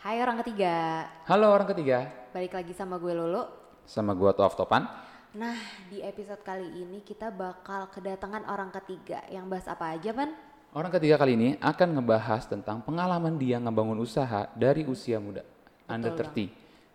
[0.00, 3.44] Hai orang ketiga, Halo orang ketiga, balik lagi sama gue Lulu.
[3.84, 4.88] sama gua Toaf Topan.
[5.36, 5.60] Nah,
[5.92, 10.32] di episode kali ini kita bakal kedatangan orang ketiga yang bahas apa aja, Pan?
[10.72, 15.44] Orang ketiga kali ini akan ngebahas tentang pengalaman dia ngebangun usaha dari usia muda,
[15.84, 16.48] under 30,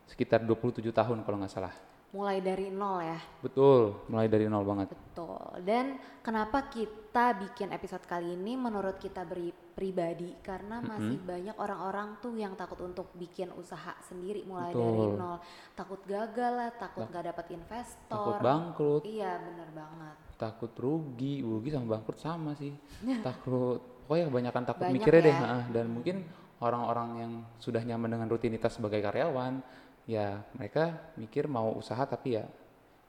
[0.09, 1.77] sekitar 27 tahun kalau nggak salah.
[2.09, 3.19] Mulai dari nol ya.
[3.41, 4.93] Betul, mulai dari nol banget.
[4.93, 5.35] Betul.
[5.61, 12.15] Dan kenapa kita bikin episode kali ini menurut kita beri pribadi karena masih banyak orang-orang
[12.19, 15.19] tuh yang takut untuk bikin usaha sendiri mulai dari Betul.
[15.19, 15.37] nol.
[15.75, 18.07] Takut gagal lah, takut nggak dapat investor.
[18.07, 20.15] Takut bangkrut, Iya, bener banget.
[20.35, 22.71] takut rugi, rugi sama bangkrut sama sih.
[23.27, 25.35] takut, pokoknya kebanyakan takut Banyak mikirnya deh.
[25.35, 25.39] ya.
[25.43, 25.59] ha-ha.
[25.67, 26.15] Dan mungkin
[26.63, 29.59] orang-orang yang sudah nyaman dengan rutinitas sebagai karyawan,
[30.05, 32.45] ya mereka mikir mau usaha tapi ya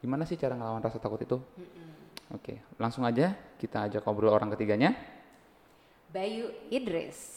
[0.01, 1.37] gimana sih cara ngelawan rasa takut itu?
[2.33, 4.97] Oke, langsung aja kita ajak ngobrol orang ketiganya.
[6.11, 7.37] Bayu Idris.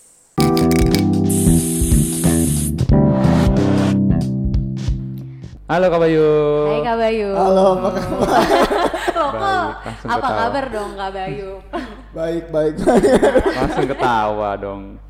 [5.70, 6.30] Halo Kak Bayu.
[6.66, 7.30] Hai Kak Bayu.
[7.36, 8.20] Halo, apa kabar?
[9.20, 10.40] Loh, kok apa ketawa.
[10.40, 11.52] kabar dong Kak Bayu?
[12.16, 13.04] baik, baik, baik.
[13.60, 15.09] Langsung ketawa dong.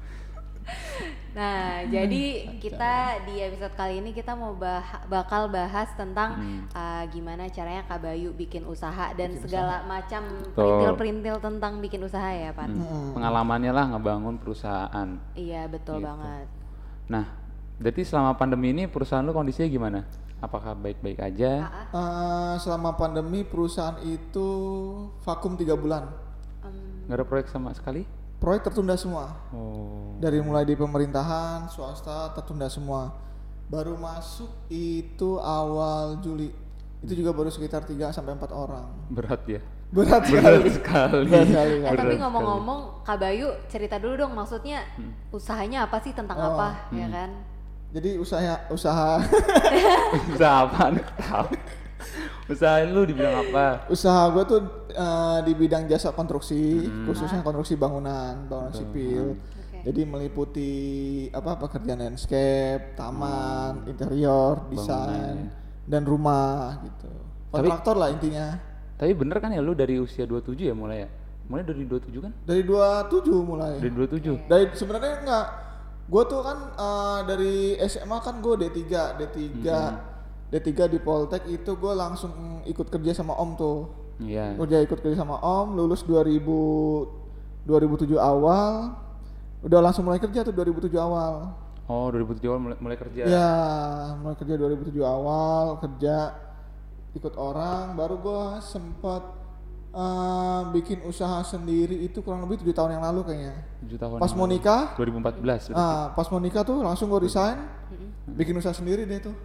[1.40, 2.24] Nah, jadi
[2.60, 6.62] kita di episode kali ini kita mau bah- bakal bahas tentang Hmm.
[6.70, 12.52] uh, gimana caranya Kak Bayu bikin usaha dan segala macam perintil-perintil tentang bikin usaha ya,
[12.52, 12.68] Pan.
[12.68, 15.16] Hmm, Pengalamannya lah ngebangun perusahaan.
[15.32, 16.12] Iya, betul Gitu.
[16.12, 16.46] banget.
[17.08, 17.26] Nah,
[17.78, 20.00] berarti selama pandemi ini perusahaan lu kondisinya gimana?
[20.40, 21.52] Apakah baik-baik aja?
[21.90, 24.48] Eh, selama pandemi perusahaan itu
[25.22, 26.04] vakum tiga bulan.
[26.62, 28.04] Em, Nggak ada proyek sama sekali?
[28.40, 29.36] Proyek tertunda semua.
[29.52, 33.12] Oh, Dari mulai di pemerintahan, swasta tertunda semua.
[33.68, 36.50] Baru masuk itu awal Juli.
[37.00, 38.88] Itu juga baru sekitar 3 sampai 4 orang.
[39.10, 39.60] berat ya.
[39.90, 40.70] Berat Berat sekali.
[40.72, 41.26] sekali.
[41.28, 41.74] Berat sekali.
[41.82, 45.12] eh, tapi Berat ngomong-ngomong, Kak Bayu cerita dulu dong, maksudnya Hmm.
[45.30, 47.30] usahanya apa sih tentang Oh, apa, ya kan?
[47.90, 49.18] Jadi usaha usaha
[50.32, 50.94] Usaha apa?
[51.18, 51.48] Tahu.
[52.48, 53.84] Usaha lu dibilang apa?
[53.88, 59.38] usaha gue tuh eh, di bidang jasa konstruksi, khususnya konstruksi bangunan, bangunan sipil.
[59.38, 59.58] Oke.
[59.80, 60.72] Jadi meliputi
[61.32, 65.48] apa pekerjaan landscape, taman, interior, desain,
[65.88, 67.08] dan rumah gitu.
[67.50, 68.60] Kontraktor lah intinya.
[69.00, 71.10] Tapi bener kan ya lu dari usia 27 ya mulai ya?
[71.48, 72.32] Mulai dari 27 kan?
[72.44, 73.80] Dari 27 mulai.
[73.80, 74.52] Dari 27.
[74.52, 75.48] Dari sebenarnya enggak.
[76.10, 77.54] Gue tuh kan eh, dari
[77.88, 78.84] SMA kan gue D3,
[79.16, 79.40] D3.
[80.50, 83.80] D3 di Poltek itu gue langsung ikut kerja sama Om tuh.
[84.20, 84.60] Iya.
[84.60, 87.08] Udah ikut kerja sama Om, lulus 2000
[87.68, 88.96] 2007 awal.
[89.60, 91.56] Udah langsung mulai kerja tuh 2007 awal.
[91.90, 93.24] Oh, 2007 awal mulai, mulai kerja.
[93.26, 93.52] Ya,
[94.22, 96.16] mulai kerja 2007 awal, kerja
[97.18, 99.26] ikut orang, baru gua sempat
[99.90, 103.56] eh, bikin usaha sendiri itu kurang lebih tujuh tahun yang lalu kayaknya.
[103.90, 104.18] 7 tahun.
[104.22, 105.74] Pas mau nikah, 2014.
[105.74, 107.58] ah, pas mau nikah tuh langsung gue resign,
[108.38, 109.36] bikin usaha sendiri deh tuh.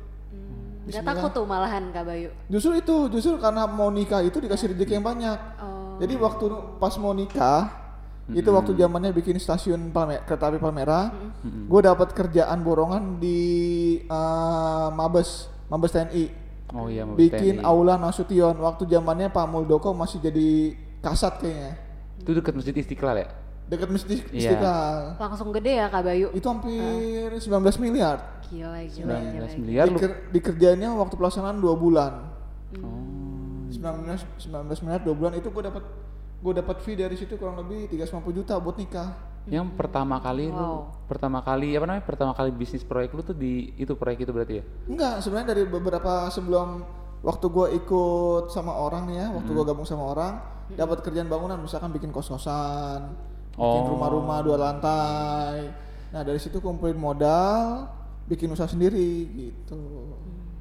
[0.85, 2.29] Nggak takut tuh malahan Kak Bayu?
[2.47, 5.39] Justru itu, justru karena mau nikah itu dikasih rezeki yang banyak.
[5.59, 6.45] Oh, Jadi waktu
[6.77, 7.71] pas mau nikah,
[8.27, 11.13] itu waktu zamannya bikin stasiun Palme- kereta api Palmera,
[11.43, 13.41] gue dapat kerjaan borongan di
[14.01, 16.25] eh, Mabes, Mabes TNI,
[16.71, 17.65] Oh iya, Mabes bikin TNI.
[17.65, 18.53] aula Nasution.
[18.55, 21.73] Waktu zamannya Pak Muldoko masih jadi kasat kayaknya,
[22.19, 23.29] Itu dekat Masjid Istiqlal ya?
[23.65, 24.53] dekat masjid Iya.
[24.53, 25.17] Istiqlal.
[25.17, 26.29] langsung gede ya Kak Bayu?
[26.31, 27.49] Itu hampir 19
[27.81, 28.34] miliar.
[28.47, 29.47] Gila, gila, gila.
[29.47, 29.97] 19 miliar lu.
[29.97, 32.13] Diker- dikerjainnya waktu pelaksanaan dua bulan.
[32.77, 33.69] Oh.
[33.69, 34.07] 19
[34.39, 35.85] 19 miliar dua bulan itu gue dapat
[36.37, 39.11] gue dapat fee dari situ kurang lebih 350 juta buat nikah.
[39.45, 41.05] Yang pertama kali lu Wow.
[41.05, 42.05] pertama kali apa namanya?
[42.05, 44.65] Pertama kali bisnis proyek lu tuh di itu proyek itu berarti ya?
[44.87, 46.81] Enggak, sebenarnya dari beberapa sebelum
[47.21, 50.33] waktu gue ikut sama orang nih ya, waktu gue gabung sama orang,
[50.71, 53.13] dapat kerjaan bangunan, misalkan bikin kos-kosan,
[53.51, 53.89] bikin Oh.
[53.91, 55.69] rumah-rumah dua lantai.
[56.09, 57.89] Nah dari situ kumpulin modal,
[58.25, 59.81] bikin usaha sendiri gitu.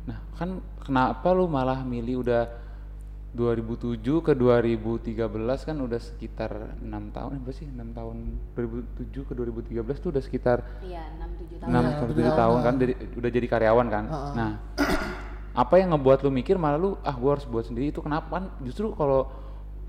[0.03, 2.43] Nah, kan kenapa lu malah milih udah
[3.33, 5.25] 2007 ke 2013
[5.65, 7.65] kan udah sekitar enam tahun, berapa sih?
[7.65, 8.15] 6 tahun
[8.53, 11.69] 2007 ke 2013 tuh udah sekitar Iya, 6-7 tahun.
[11.73, 14.05] 6 Iya, sampai tujuh 7 tahun kan dari, udah jadi karyawan kan.
[14.05, 14.29] Ha-ha.
[14.37, 14.51] Nah,
[15.65, 18.29] apa yang ngebuat lu mikir malah lu ah gua harus buat sendiri itu kenapa?
[18.37, 19.25] Kan Justru kalau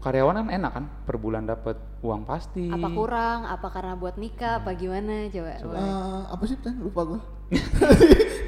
[0.04, 2.68] karyawan kan enak kan, per bulan dapat uang pasti.
[2.68, 3.48] Apa kurang?
[3.48, 4.60] Apa karena buat nikah?
[4.60, 5.32] Apa gimana?
[5.32, 5.56] Coba.
[5.56, 6.76] Eh, apa sih Ten?
[6.76, 7.20] Lupa gue.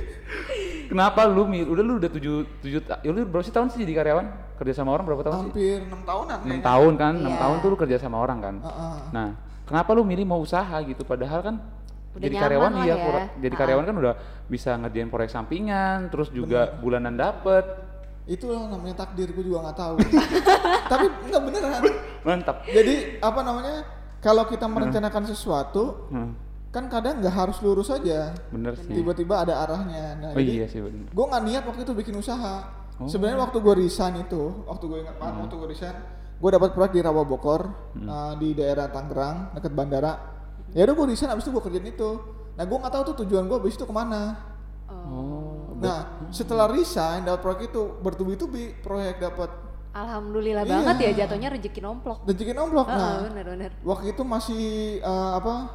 [0.86, 4.04] Kenapa lu udah lu udah 7 7 ta- ya lu berapa sih tahun sih jadi
[4.04, 4.26] karyawan?
[4.60, 5.50] Kerja sama orang berapa tahun sih?
[5.50, 6.38] Hampir enam tahunan.
[6.46, 7.36] 6 tahun kan, 6 Iya.
[7.42, 8.54] tahun tuh lu kerja sama orang kan.
[8.62, 8.96] Heeh.
[9.10, 9.28] Nah,
[9.66, 11.56] kenapa lu milih mau usaha gitu padahal kan
[12.16, 13.22] Udah jadi karyawan iya, ya.
[13.42, 14.14] jadi karyawan kan udah
[14.46, 17.64] bisa ngerjain proyek sampingan, terus juga bulanan dapet.
[18.26, 19.94] Itu namanya takdir, gue juga nggak tahu.
[20.92, 21.82] Tapi enggak beneran.
[22.20, 22.56] Mantap.
[22.66, 23.76] Jadi apa namanya?
[24.18, 26.34] Kalau kita merencanakan sesuatu, Hmm.
[26.66, 30.66] kan kadang nggak harus lurus aja bener sih tiba-tiba ada arahnya nah oh jadi iya
[30.68, 33.08] sih bener gue nggak niat waktu itu bikin usaha Oh.
[33.08, 35.96] sebenarnya waktu gue resign itu waktu gue ingat banget waktu gue resign
[36.36, 37.62] gue dapat proyek di Rawa Bogor
[37.94, 40.12] uh, di daerah Tangerang dekat bandara
[40.70, 42.10] ya udah gue resign abis itu gue kerjain itu
[42.52, 44.36] nah gue nggak tahu tuh tujuan gue abis itu ke mana
[44.86, 45.35] oh
[45.76, 45.98] nah
[46.32, 49.50] setelah resign dapat proyek itu bertubi-tubi proyek dapat.
[49.92, 50.72] Alhamdulillah Iya.
[50.72, 52.18] banget ya jatuhnya rezeki nomplok.
[52.24, 52.86] rezeki nomplok.
[52.88, 53.70] Heeh, nah bener-bener.
[53.80, 54.64] waktu itu masih
[55.00, 55.72] eh, apa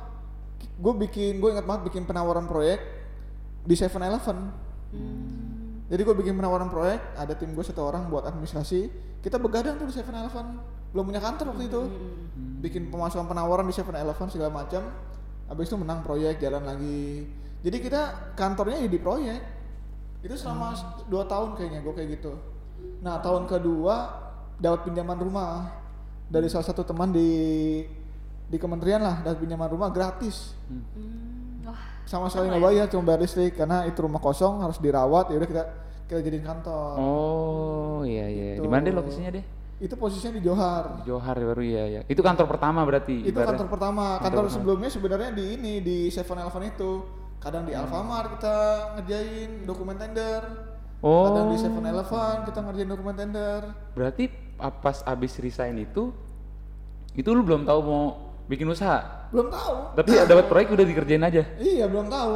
[0.62, 2.82] gue bikin gue ingat banget bikin penawaran proyek
[3.66, 4.38] di 7-Eleven
[5.92, 8.88] jadi gue bikin penawaran proyek ada tim gue satu orang buat administrasi.
[9.20, 10.46] Kita begadang tuh di 7-Eleven
[10.92, 11.82] belum punya kantor waktu itu.
[12.64, 14.88] Bikin pemasukan penawaran di 7-Eleven segala macam.
[15.52, 17.28] Habis itu menang proyek jalan lagi.
[17.60, 19.40] Jadi kita kantornya ya di proyek
[20.22, 22.34] itu selama s- dua tahun kayaknya gue kayak gitu.
[23.02, 23.96] Nah tahun kedua
[24.58, 25.74] dapat pinjaman rumah
[26.30, 27.30] dari salah satu teman di
[28.46, 30.54] di kementerian lah dapat pinjaman rumah gratis.
[30.70, 35.34] Hmm, wah, sama sekali nggak bayar cuma bayar listrik karena itu rumah kosong harus dirawat
[35.34, 35.64] ya udah kita
[36.06, 36.94] kita jadiin kantor.
[37.00, 38.48] Oh iya iya.
[38.60, 38.64] Gitu.
[38.64, 39.46] di mana deh lokasinya deh
[39.82, 40.84] itu posisinya di Johar.
[41.02, 43.58] Di Johar baru ya ya itu kantor pertama berarti itu ibaratnya.
[43.58, 44.06] kantor pertama.
[44.22, 46.92] Kantor sebelumnya sebenarnya di ini di 7-Eleven itu
[47.42, 48.58] kadang di Alfamart kita
[48.96, 50.42] ngerjain dokumen tender.
[51.02, 51.34] Oh.
[51.34, 53.62] Kadang di 7-Eleven kita ngerjain dokumen tender.
[53.98, 54.30] Berarti
[54.62, 56.14] pas abis resign itu
[57.18, 58.04] itu lu belum tahu mau
[58.46, 59.26] bikin usaha?
[59.34, 59.98] Belum tahu.
[59.98, 61.42] Tapi dapat proyek udah dikerjain aja?
[61.58, 62.34] Iya belum tahu.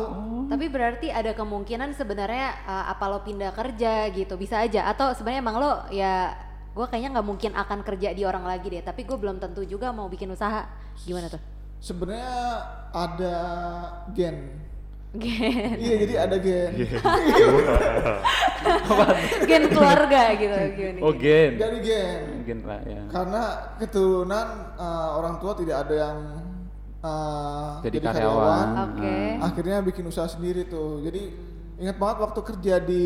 [0.49, 4.89] Tapi berarti ada kemungkinan sebenarnya uh, apa lo pindah kerja gitu bisa aja.
[4.89, 6.33] Atau sebenarnya emang lo ya
[6.75, 8.81] gue kayaknya nggak mungkin akan kerja di orang lagi deh.
[8.81, 10.65] Tapi gue belum tentu juga mau bikin usaha.
[11.05, 11.41] Gimana tuh?
[11.77, 12.33] Sebenarnya
[12.89, 13.37] ada
[14.09, 14.65] gen
[15.17, 15.75] gen.
[15.79, 16.71] Iya jadi ada gen.
[19.45, 19.61] Gen.
[19.73, 21.51] Keluarga gitu gimana oh gen.
[21.57, 22.21] Dari gen.
[22.45, 23.01] Gen lah ya.
[23.09, 23.43] Karena
[23.81, 24.47] keturunan
[24.77, 26.17] uh, orang tua tidak ada yang
[27.05, 28.67] uh, jadi karyawan.
[28.91, 29.17] Oke.
[29.41, 31.01] akhirnya bikin usaha sendiri tuh.
[31.05, 31.21] Jadi
[31.81, 33.05] ingat banget waktu kerja di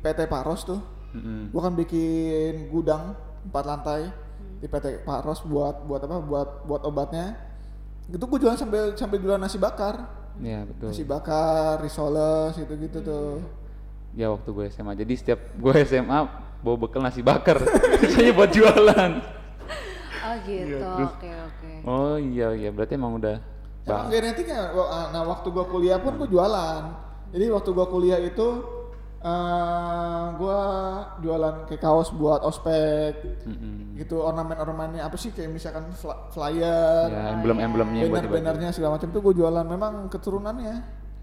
[0.00, 0.80] PT Paros tuh.
[1.16, 1.48] Mm-mm.
[1.48, 3.16] gua kan bikin gudang
[3.48, 4.12] empat lantai
[4.60, 6.16] di PT Paros buat buat apa?
[6.20, 7.38] Buat buat obatnya.
[8.06, 10.88] Itu gua jualan sambil sambil jualan nasi bakar ya betul.
[10.92, 13.40] Nasi bakar risoles gitu gitu tuh.
[14.16, 16.18] Ya waktu gue SMA jadi setiap gue SMA
[16.64, 17.60] bawa bekal nasi bakar.
[18.00, 19.12] Biasanya buat jualan.
[20.26, 20.76] Oh gitu.
[20.82, 21.72] Oke oke.
[21.86, 22.70] Oh iya iya.
[22.74, 23.56] Berarti emang udah
[23.86, 24.74] Emang genetiknya,
[25.14, 26.82] nah waktu gua kuliah pun gua jualan.
[27.30, 28.66] Jadi waktu gua kuliah itu
[29.16, 30.60] eh gua
[31.18, 33.96] jualan kayak kaos buat ospek, Mm-mm.
[33.96, 35.88] gitu ornamen-ornamennya apa sih kayak misalkan
[36.30, 38.30] flyer, ya emblem-emblemnya buat dibaca.
[38.30, 39.64] banner-bannernya segala macam tuh gua jualan.
[39.64, 40.74] Memang keturunannya,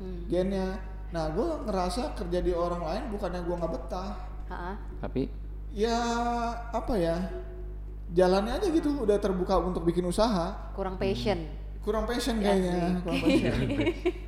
[0.01, 0.25] Hmm.
[0.27, 0.81] gennya.
[1.13, 4.11] Nah gua ngerasa kerja di orang lain bukannya gua nggak betah,
[4.49, 4.73] Ha-ha.
[4.99, 5.29] tapi
[5.71, 5.97] ya
[6.69, 7.17] apa ya,
[8.09, 10.73] jalannya aja gitu udah terbuka untuk bikin usaha.
[10.73, 11.45] kurang passion
[11.83, 13.03] kurang passion Ya kayaknya.
[13.03, 13.53] kurang passion.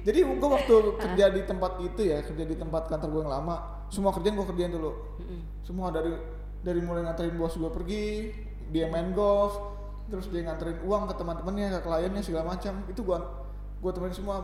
[0.04, 3.56] Jadi gue waktu kerja di tempat itu ya kerja di tempat kantor gue yang lama
[3.88, 4.92] semua kerjaan gue kerjain dulu.
[5.64, 6.12] Semua dari
[6.60, 8.06] dari mulai nganterin bos gue pergi
[8.74, 9.56] dia main golf
[10.06, 12.84] terus dia nganterin uang ke teman-temannya ke kliennya segala macam.
[12.92, 13.18] Itu gue
[13.82, 14.36] gue temenin semua.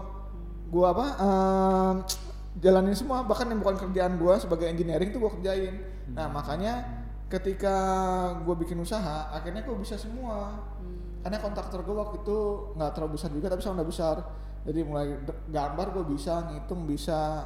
[0.71, 1.95] Gue apa ehm,
[2.63, 3.27] jalanin semua.
[3.27, 5.83] Bahkan yang bukan kerjaan gue sebagai engineering tuh gue kerjain.
[6.15, 7.75] Nah makanya ketika
[8.43, 10.63] gue bikin usaha akhirnya gue bisa semua
[11.21, 12.37] karena kontraktor gue waktu itu
[12.73, 14.15] nggak terlalu besar juga tapi sama udah besar.
[14.61, 15.17] Jadi mulai
[15.49, 17.45] gambar gue bisa ngitung bisa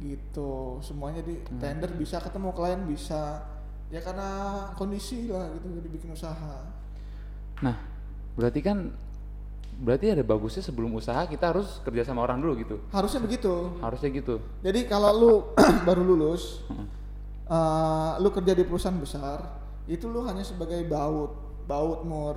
[0.00, 0.80] gitu.
[0.80, 3.44] Semuanya di tender bisa ketemu klien bisa.
[3.92, 4.28] Ya karena
[4.76, 6.64] kondisi lah gitu jadi bikin usaha.
[7.60, 7.76] Nah
[8.32, 8.88] berarti kan
[9.76, 12.76] berarti ada bagusnya sebelum usaha kita harus kerja sama orang dulu gitu?
[12.92, 13.76] Harusnya begitu.
[13.84, 14.40] Harusnya gitu?
[14.64, 15.32] Jadi kalau lu
[15.88, 16.64] baru lulus
[17.48, 22.36] eh, lu kerja di perusahaan besar itu lu hanya sebagai baut baut mur.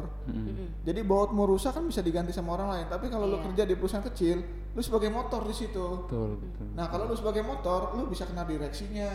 [0.82, 3.46] Jadi baut mur rusak kan bisa diganti sama orang lain tapi kalau lu Iya.
[3.52, 4.38] kerja di perusahaan kecil
[4.72, 6.08] lu sebagai motor di situ.
[6.08, 6.68] Betul betul.
[6.72, 9.12] Nah kalau lu sebagai motor, lu bisa kena direksinya,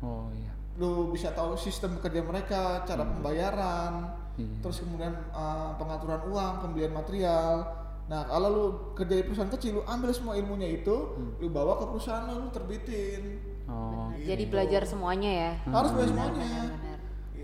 [0.00, 0.52] oh iya.
[0.76, 3.92] Lu bisa tahu sistem kerja mereka, cara pembayaran,
[4.36, 4.56] Iya.
[4.60, 7.64] terus kemudian uh, pengaturan uang, pembelian material.
[8.04, 10.96] Nah kalau lu kerja di perusahaan kecil, lu ambil semua ilmunya itu,
[11.36, 13.22] lu bawa ke perusahaan lu, lu terbitin.
[13.68, 14.12] oh.
[14.12, 15.52] Jadi belajar semuanya ya?
[15.68, 16.68] Harus belajar semuanya.
[16.68, 16.91] benar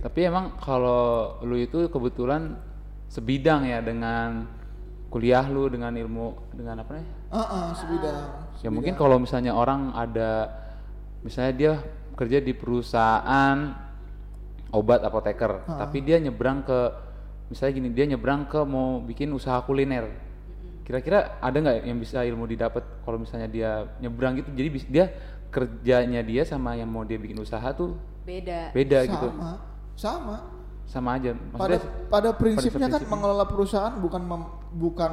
[0.03, 2.55] tapi emang kalau lu itu kebetulan
[3.09, 4.47] sebidang ya dengan
[5.09, 8.25] kuliah lu dengan ilmu dengan apa nih Ah, ah, sebidang.
[8.65, 10.49] ya mungkin kalau misalnya orang ada
[11.21, 11.73] misalnya dia
[12.17, 13.57] kerja di perusahaan
[14.73, 16.79] obat apoteker tapi dia nyebrang ke
[17.49, 20.09] misalnya gini dia nyebrang ke mau bikin usaha kuliner.
[20.85, 24.49] Kira-kira ada nggak yang bisa ilmu didapat kalau misalnya dia nyebrang gitu?
[24.57, 25.13] Jadi dia
[25.49, 28.73] kerjanya dia sama yang mau dia bikin usaha tuh beda.
[28.77, 29.29] beda sama, gitu
[29.99, 30.55] sama.
[30.87, 33.13] sama aja Pada maksudnya pada prinsipnya kan prinsipnya.
[33.13, 35.13] mengelola perusahaan bukan mem- bukan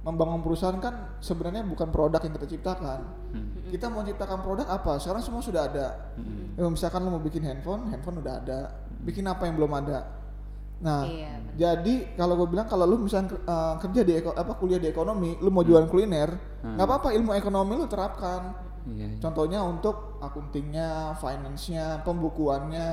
[0.00, 3.00] membangun perusahaan kan sebenarnya bukan produk yang kita ciptakan.
[3.28, 3.66] Hmm.
[3.66, 4.96] Kita mau ciptakan produk apa?
[4.96, 6.14] Sekarang semua sudah ada.
[6.14, 6.54] Hmm.
[6.54, 8.60] Ya, misalkan lo mau bikin handphone, handphone udah ada.
[8.98, 10.06] Bikin apa yang belum ada?
[10.76, 14.78] Nah, Iya, jadi kalau gue bilang kalau lu misalnya eh, kerja di eko- apa kuliah
[14.78, 16.30] di ekonomi, lu mau jualan kuliner,
[16.62, 16.72] Hmm.
[16.72, 18.54] nggak apa-apa ilmu ekonomi lu terapkan.
[18.86, 19.18] Iya.
[19.18, 22.88] Contohnya untuk akuntingnya, finance-nya, pembukuannya,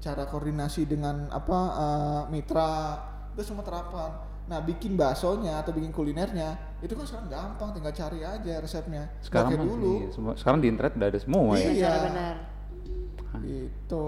[0.00, 3.00] cara koordinasi dengan apa eh, mitra,
[3.34, 4.12] itu semua terapan.
[4.46, 9.10] Nah, bikin baksonya atau bikin kulinernya itu kan sekarang gampang, tinggal cari aja resepnya.
[9.18, 10.06] Sekarang mah dulu.
[10.06, 11.66] iya, semua sekarang di internet udah ada semua ya.
[11.66, 11.90] Iya.
[11.90, 12.36] Benar-benar.
[13.36, 14.06] Gitu.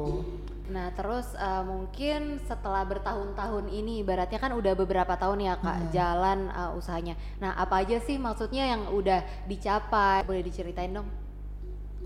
[0.69, 6.53] Nah terus eh, mungkin setelah bertahun-tahun ini, ibaratnya kan udah beberapa tahun ya kak jalan
[6.55, 7.15] eh, usahanya.
[7.43, 10.23] Nah apa aja sih maksudnya yang udah dicapai?
[10.23, 11.09] Boleh diceritain dong?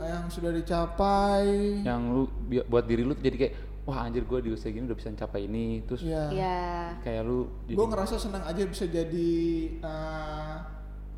[0.01, 1.47] Yang sudah dicapai.
[1.85, 2.23] Yang lu
[2.65, 5.83] buat diri lu jadi kayak wah anjir gue di usia gini udah bisa mencapai ini
[5.83, 6.31] terus Iya.
[6.31, 6.63] Ya.
[7.01, 9.31] kayak lu jadi gue ngerasa senang aja bisa jadi
[9.77, 10.55] eh,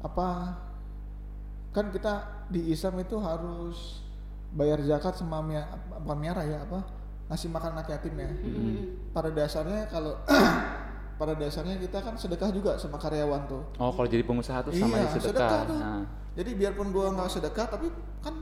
[0.00, 0.28] apa
[1.70, 2.12] kan kita
[2.48, 4.00] di Islam itu harus
[4.50, 5.66] bayar zakat sama mia,
[5.98, 6.86] bukan miara ya apa
[7.26, 8.30] ngasih makan anak yatim ya
[9.10, 10.14] pada dasarnya kalau
[11.18, 14.94] pada dasarnya kita kan sedekah juga sama karyawan tuh oh kalau jadi pengusaha tuh sama
[14.94, 15.62] iya sedekah, sedekah.
[15.66, 16.02] tuh Nah,
[16.34, 17.86] jadi biarpun gua nggak sedekah tapi
[18.20, 18.34] kan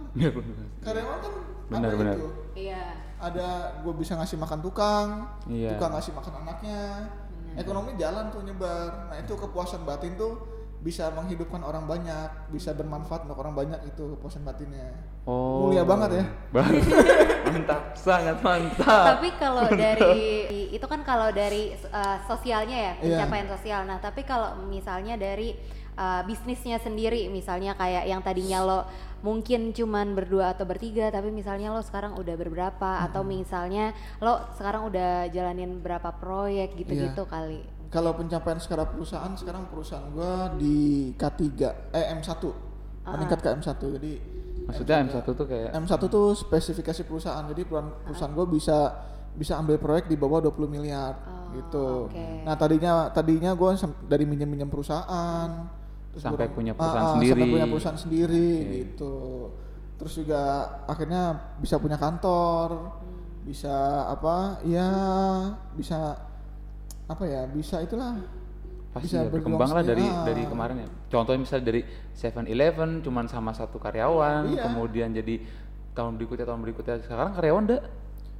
[0.81, 1.33] karyawan kan
[1.69, 2.14] Benar, benar.
[2.14, 2.85] itu Iya.
[3.23, 3.49] Ada
[3.81, 5.09] gue bisa ngasih makan tukang,
[5.47, 5.79] Iya.
[5.79, 7.07] tukang ngasih makan anaknya,
[7.55, 9.09] ekonomi jalan tuh nyebar.
[9.09, 10.43] Nah itu kepuasan batin tuh
[10.83, 14.91] bisa menghidupkan orang banyak, bisa bermanfaat untuk orang banyak itu kepuasan batinnya.
[15.23, 15.71] Oh.
[15.71, 16.25] Mulia banget ya.
[17.47, 19.14] Mantap, sangat mantap.
[19.14, 22.99] Tapi kalau dari itu kan kalau dari uh, sosialnya ya Iya.
[23.23, 23.81] pencapaian sosial.
[23.87, 25.55] Nah tapi kalau misalnya dari
[25.95, 28.81] uh, bisnisnya sendiri, misalnya kayak yang tadinya lo
[29.23, 34.91] mungkin cuman berdua atau bertiga, tapi misalnya lo sekarang udah berberapa, atau misalnya lo sekarang
[34.91, 37.62] udah jalanin berapa proyek gitu-gitu kali.
[37.93, 41.43] Kalau pencapaian secara perusahaan sekarang perusahaan gua di K3
[41.93, 42.31] eh M1
[43.02, 44.12] meningkat ke M1 jadi
[44.62, 48.79] Maksudnya M1 tuh kayak M1 tuh spesifikasi perusahaan jadi perusahaan, perusahaan gue bisa
[49.35, 51.88] bisa ambil proyek di bawah 20 miliar Oh, gitu.
[52.09, 52.47] oke.
[52.47, 53.71] Nah tadinya tadinya gue
[54.09, 55.50] dari minjem minjem perusahaan
[56.12, 57.33] terus Sampai gua- punya Ah, perusahaan ah, sendiri.
[57.35, 59.14] sampai punya perusahaan sendiri gitu.
[59.97, 60.42] Terus juga
[60.85, 61.23] akhirnya
[61.57, 63.42] bisa punya kantor, Hmm.
[63.42, 63.76] bisa
[64.07, 64.37] apa?
[64.62, 64.88] Ya
[65.73, 66.21] bisa
[67.07, 67.47] apa ya?
[67.47, 68.19] Bisa itulah
[68.90, 70.04] pasti bisa ya, berkembang lah dari.
[70.04, 70.21] Ah.
[70.23, 70.88] dari kemarin ya.
[71.09, 71.81] Contohnya misalnya dari
[72.12, 74.62] 7-Eleven cuman sama satu karyawan, Iya.
[74.64, 75.40] kemudian jadi
[75.92, 77.83] tahun berikutnya tahun berikutnya sekarang karyawan udah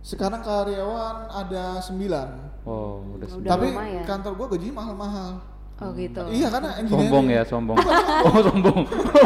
[0.03, 2.27] Sekarang karyawan ada 9
[2.65, 4.03] oh udah Udah Tapi lumayan.
[4.03, 5.31] kantor gue gaji mahal-mahal.
[5.83, 6.23] Oh gitu.
[6.31, 7.11] Iya karena engineering.
[7.11, 7.79] sombong ya sombong
[8.23, 8.81] oh sombong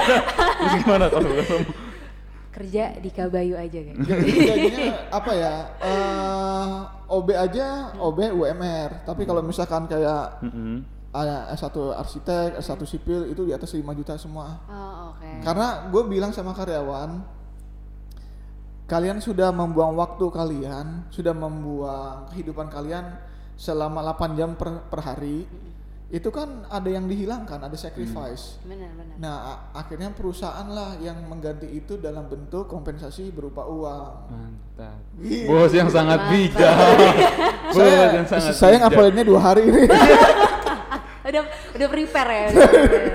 [0.58, 1.76] terus gimana kalau bukan sombong
[2.56, 4.00] Kerja di Kabayu aja guys.
[4.00, 5.54] Jadi gajinya apa ya?
[5.84, 6.72] eh
[7.12, 9.04] OB aja OB UMR.
[9.04, 10.80] Tapi kalau misalkan kayak Mm-mm.
[11.12, 14.56] ah, S1 arsitek, S1 sipil itu di atas 5 juta semua.
[14.72, 15.44] Oh oke.
[15.44, 17.20] Karena gue bilang sama karyawan,
[18.88, 23.20] kalian sudah membuang waktu kalian, sudah membuang kehidupan kalian
[23.60, 25.44] selama 8 jam per, per hari.
[26.06, 28.62] Itu kan ada yang dihilangkan, ada sacrifice.
[28.62, 29.18] Benar-benar.
[29.18, 34.30] Nah, a- akhirnya perusahaan lah yang mengganti itu dalam bentuk kompensasi berupa uang.
[34.30, 35.50] mantap Iya.
[35.50, 36.76] bos yang sangat bijak
[37.75, 38.82] bos saya yang sangat saya bijak.
[38.86, 39.82] ngapalinnya dua hari ini.
[41.26, 41.42] udah
[41.75, 42.46] udah prepare ya.
[42.52, 43.10] udah prepare.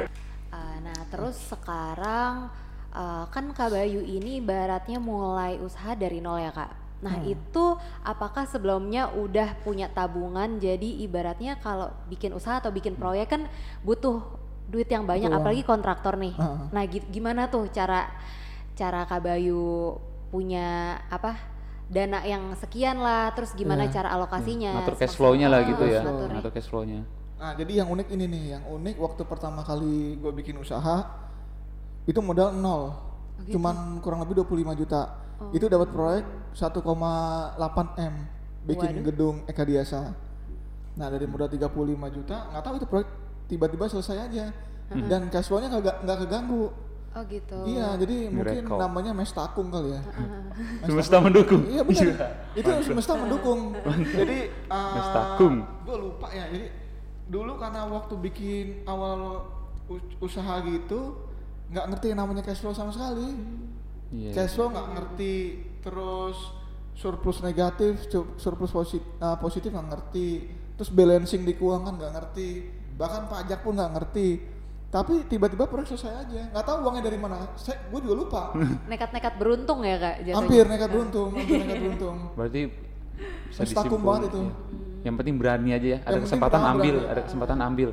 [0.51, 2.51] Ah, nah terus sekarang
[2.91, 6.80] ah, kan Kak Bayu ini ibaratnya mulai usaha dari nol ya kak.
[7.01, 7.65] Nah itu
[8.01, 13.41] apakah sebelumnya udah punya tabungan jadi ibaratnya kalau bikin usaha atau bikin proyek kan
[13.81, 14.21] butuh
[14.69, 15.41] duit yang banyak Betul.
[15.41, 16.33] apalagi kontraktor nih.
[16.37, 16.59] Heeh.
[16.69, 18.05] Nah gi- gimana tuh cara
[18.77, 19.97] cara Kak Bayu
[20.31, 21.35] punya apa
[21.91, 23.99] dana yang sekian lah terus gimana Iya.
[23.99, 27.03] cara alokasinya ngatur cash flow-nya lah gitu ya ngatur cash flow-nya
[27.41, 31.09] Nah, jadi yang unik ini nih, yang unik waktu pertama kali gue bikin usaha
[32.05, 32.93] itu modal nol.
[32.93, 32.93] Oh,
[33.41, 33.57] gitu?
[33.57, 35.09] Cuman kurang lebih 25 juta.
[35.49, 37.57] Itu dapat proyek 1,8
[37.97, 38.13] M
[38.61, 39.03] bikin Waduh.
[39.03, 40.13] gedung Eka Diasa.
[40.91, 41.71] Nah, dari modal 35
[42.11, 43.07] juta, nggak tahu itu proyek
[43.47, 44.45] tiba-tiba selesai aja.
[44.91, 46.67] Dan cash flow-nya nggak nggak keganggu.
[47.11, 47.57] Oh gitu.
[47.65, 48.77] Iya, jadi mungkin Miracle.
[48.77, 50.01] namanya mestakung kali ya.
[50.81, 52.15] semesta mendukung Iya benar.
[52.53, 53.75] itu semesta mendukung.
[54.09, 55.55] Jadi Mestakung.
[55.83, 56.47] Gue lupa ya.
[56.47, 56.71] Jadi
[57.27, 59.43] dulu karena waktu bikin awal
[59.87, 61.19] us- usaha gitu
[61.67, 63.27] nggak ngerti namanya cash flow sama sekali.
[64.11, 64.31] Iya.
[64.35, 65.35] Cash flow nggak ngerti.
[65.81, 66.37] Terus
[66.93, 69.07] surplus negatif, su- surplus positif,
[69.39, 70.29] positif nggak ngerti.
[70.75, 72.49] Terus balancing di keuangan nggak ngerti.
[72.95, 74.27] Bahkan pajak pun nggak ngerti.
[74.91, 76.41] Tapi tiba-tiba proyek selesai aja.
[76.51, 77.47] Nggak tahu uangnya dari mana.
[77.55, 78.41] Saya, gue juga lupa.
[78.91, 80.35] Nekat-nekat beruntung ya kak jatuhnya.
[80.35, 82.17] hampir nekat beruntung, hampir nekat beruntung.
[82.35, 82.61] berarti
[83.51, 84.41] bisa banget itu.
[84.41, 84.53] iya.
[85.01, 87.11] yang penting berani aja ya ada penting kesempatan berani, ambil berani.
[87.11, 87.89] ada kesempatan ambil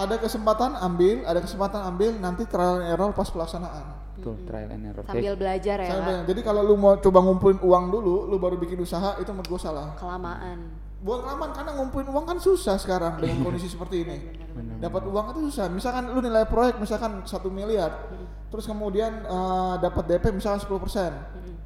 [0.00, 3.99] ada kesempatan ambil, ada kesempatan ambil nanti trial and error pas pelaksanaan.
[4.20, 5.00] Betul, trial and error.
[5.02, 8.76] Sambil belajar ya, bayang- Jadi kalau lu mau coba ngumpulin uang dulu, lu baru bikin
[8.78, 9.96] usaha itu menurut gue salah.
[9.96, 10.58] Kelamaan.
[11.00, 14.16] Buat kelamaan karena ngumpulin uang kan susah sekarang dengan kondisi seperti ini.
[14.76, 15.66] Dapat uang itu susah.
[15.66, 18.12] Misalkan lu nilai proyek misalkan satu miliar,
[18.46, 21.16] terus kemudian eh, dapat DP misalkan 10%.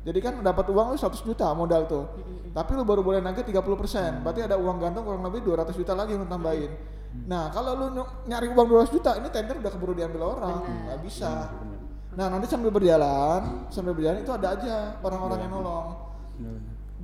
[0.04, 2.06] Jadi kan dapat uang lu 100 juta modal tuh.
[2.48, 4.22] Tapi lu baru boleh nagih 30%.
[4.22, 6.70] Berarti ada uang gantung kurang lebih 200 juta lagi yang lu tambahin.
[7.24, 10.62] Nah, kalau lu ny- nyari uang 200 juta, ini tender udah keburu diambil orang.
[10.84, 11.50] nggak bisa.
[12.14, 15.86] Nah, nanti sambil berjalan, sambil berjalan itu ada aja orang-orang yang nolong.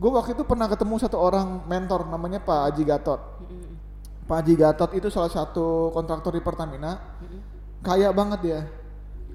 [0.00, 3.20] Gue waktu itu pernah ketemu satu orang mentor namanya Pak Haji Gatot.
[4.24, 7.18] Pak Haji Gatot itu salah satu kontraktor di Pertamina.
[7.82, 8.60] Kaya banget dia.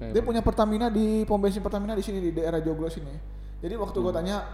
[0.00, 3.12] Dia punya Pertamina di pom bensin Pertamina di sini di daerah Joglo sini.
[3.60, 4.44] Jadi waktu gue tanya,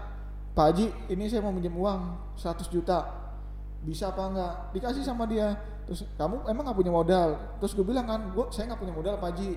[0.52, 3.08] Pak Haji, ini saya mau minjem uang 100 juta,
[3.82, 4.54] bisa apa enggak?
[4.76, 5.58] Dikasih sama dia.
[5.86, 7.28] Terus kamu emang nggak punya modal?
[7.58, 9.50] Terus gue bilang kan, gue saya nggak punya modal Pak Haji.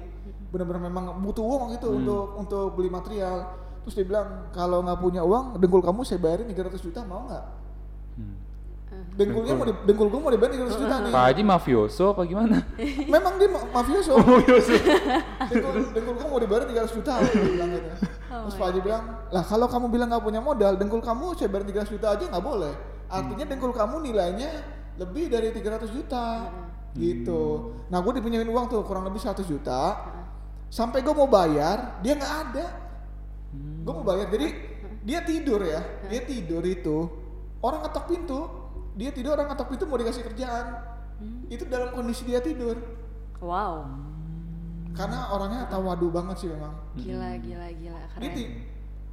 [0.50, 3.53] Bener-bener memang butuh uang gitu untuk untuk beli material.
[3.86, 7.46] Terus dia bilang kalau nggak punya uang, dengkul kamu saya bayarin 300 juta mau nggak?
[8.17, 8.36] Hmm.
[9.15, 11.12] Dengkulnya mau di, dengkul gue mau dibayarin 300 juta nih.
[11.13, 12.58] Pak Haji mafioso apa gimana?
[13.13, 14.13] Memang dia ma- mafioso.
[15.51, 17.89] dengkul, dengkul kamu mau dibayar 300 juta dia bilang gitu.
[18.25, 21.65] Terus Pak Haji bilang, lah kalau kamu bilang nggak punya modal, dengkul kamu saya bayar
[21.86, 22.74] 300 juta aja nggak boleh.
[23.05, 24.50] Artinya dengkul kamu nilainya
[24.96, 26.52] lebih dari 300 juta.
[26.96, 27.42] Gitu.
[27.92, 29.82] Nah gue dipinjemin uang tuh kurang lebih 100 juta.
[30.72, 32.66] Sampai gue mau bayar, dia nggak ada.
[33.56, 34.48] Gue mau bayar, jadi
[35.06, 37.08] dia tidur ya, dia tidur itu.
[37.62, 38.40] Orang ngetok pintu,
[38.96, 40.66] dia tidur orang ngetok pintu mau dikasih kerjaan.
[41.48, 42.75] Itu dalam kondisi dia tidur.
[43.40, 43.88] Wow.
[44.96, 46.74] Karena orangnya tawadu banget sih memang.
[46.96, 48.02] Gila, gila, gila.
[48.16, 48.32] Keren.
[48.32, 48.52] Ti-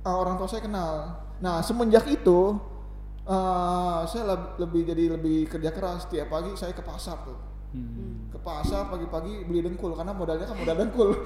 [0.06, 0.94] uh, orang tua saya kenal.
[1.42, 2.58] Nah semenjak itu
[3.24, 6.06] uh, saya leb- lebih jadi lebih kerja keras.
[6.08, 7.38] Tiap pagi saya ke pasar tuh.
[7.72, 8.28] Hmm.
[8.28, 11.10] Ke pasar pagi-pagi beli dengkul karena modalnya kan modal dengkul.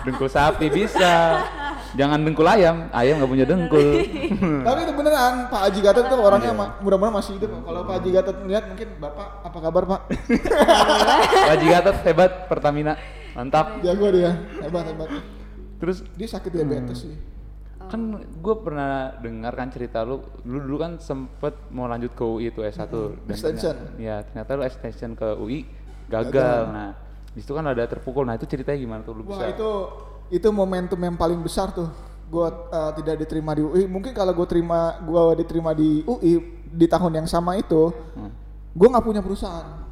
[0.00, 1.44] Dengkul sapi bisa.
[1.98, 3.98] Jangan dengkul ayam, ayam nggak punya dengkul.
[4.66, 7.50] Tapi itu beneran Pak Haji Gatot tuh orangnya ma- mudah-mudahan masih hidup.
[7.66, 10.00] Kalau Pak Haji Gatot melihat mungkin Bapak apa kabar Pak?
[11.44, 12.94] Pak Haji Gatot hebat Pertamina,
[13.34, 13.82] mantap.
[13.82, 15.08] Jago dia, hebat hebat.
[15.82, 17.14] Terus Dia sakit diabetes sih.
[17.90, 22.48] Kan gue pernah dengar kan cerita lu lu dulu kan sempet mau lanjut ke UI
[22.48, 23.74] itu S1 dan Extension.
[23.74, 25.66] ternyata- ya ternyata lu extension ke UI
[26.06, 26.90] gagal, nah
[27.30, 29.70] di situ kan ada terpukul nah itu ceritanya gimana tuh lu Wah bisa itu
[30.30, 31.90] itu momentum yang paling besar tuh.
[32.26, 33.82] Gua uh, tidak diterima di UI.
[33.84, 36.38] Mungkin kalau gue terima gua diterima di UI
[36.70, 38.30] di tahun yang sama itu, Hmm.
[38.70, 39.82] gue nggak punya perusahaan.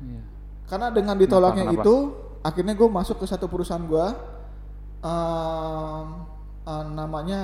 [0.00, 0.22] Iya.
[0.64, 1.84] Karena dengan ditolaknya kenapa?
[1.84, 1.94] itu,
[2.40, 4.06] akhirnya gue masuk ke satu perusahaan gue.
[6.84, 7.40] Namanya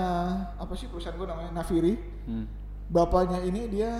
[0.61, 1.95] apa sih perusahaan gue namanya Naviri.
[2.29, 2.47] Hmm.
[2.89, 3.93] Bapaknya ini dia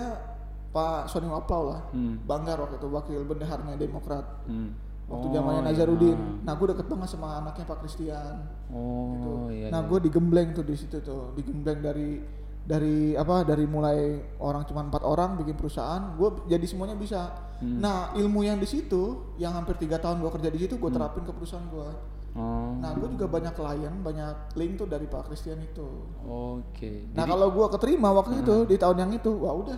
[0.69, 2.19] Pak Sony Waplau lah, Hmm.
[2.27, 4.25] Banggar waktu itu wakil bendaharnya Demokrat.
[4.45, 4.75] Hmm.
[5.05, 5.69] Waktu Oh, zamannya iya.
[5.69, 6.19] Nazarudin.
[6.41, 8.35] Nah gue deket banget sama anaknya Pak Christian.
[8.73, 9.31] Oh gitu.
[9.53, 9.67] iya.
[9.69, 9.89] nah iya.
[9.89, 12.25] gue digembleng tuh di situ tuh, digembleng dari
[12.65, 17.29] dari apa dari mulai orang cuma empat orang bikin perusahaan, gue jadi semuanya bisa.
[17.61, 17.77] Hmm.
[17.77, 21.21] Nah ilmu yang di situ, yang hampir tiga tahun gue kerja di situ, gue terapin
[21.21, 21.89] ke perusahaan gue.
[22.35, 22.75] Oh.
[22.75, 25.87] Nah gue juga banyak klien, banyak link tuh dari Pak Christian itu.
[26.21, 27.07] Oke.
[27.11, 29.77] Nah Jadi- kalau gue keterima waktu itu di tahun yang itu, wah udah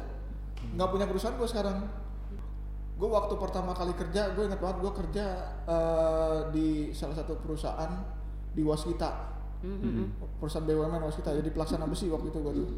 [0.73, 1.85] nggak punya perusahaan gue sekarang.
[2.97, 5.25] Gue waktu pertama kali kerja, gue ingat banget gue kerja
[5.63, 7.93] eh, di salah satu perusahaan
[8.51, 10.09] di Waskita, Hmm.
[10.35, 12.69] perusahaan BUMN Waskita, jadi pelaksana besi waktu itu gue tuh.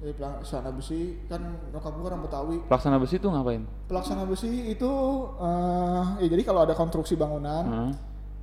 [0.00, 2.56] Jadi pelaksana besi kan nyokap gue orang Betawi.
[2.64, 3.62] pelaksana besi itu ngapain?
[3.86, 4.90] Pelaksana besi itu
[5.36, 7.90] eh ya jadi kalau ada konstruksi bangunan?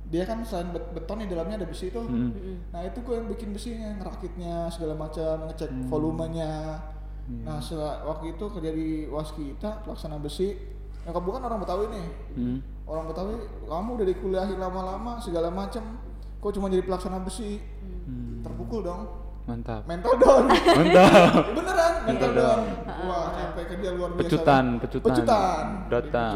[0.06, 2.02] Dia kan selain bet- beton di dalamnya ada besi tuh.
[2.02, 2.30] Hmm.
[2.68, 6.78] Nah itu gue yang bikin besinya, ngerakitnya segala macam, ngecek volumenya.
[7.42, 10.54] Nah setelah waktu itu kerja di Waskita pelaksana besi,
[11.02, 12.58] nyokap gue kan orang Betawi nih, Hmm.
[12.84, 15.82] orang Betawi, kamu udah dikuliahin lama-lama segala macam,
[16.36, 17.58] kok cuma jadi pelaksana besi,
[18.06, 18.46] Hmm.
[18.46, 19.10] terpukul dong,
[19.44, 19.82] Mantap.
[19.84, 21.42] mental down, Mantap.
[21.56, 22.58] beneran mental down.
[22.62, 22.62] down,
[23.04, 25.06] wah capek kerja luar biasa, Pecutan, pecutan.
[25.08, 26.34] pecutan, Datang.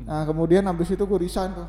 [0.00, 1.68] Nah kemudian habis itu gue resign tuh.